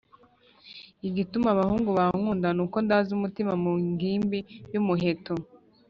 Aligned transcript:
Igituma 1.07 1.47
abahungu 1.51 1.89
bankunda 1.99 2.47
nuko 2.55 2.77
ndaza 2.85 3.09
umutima 3.17 3.51
ku 3.61 3.69
ngimbi 3.91 4.39
y’umuheto, 4.73 5.33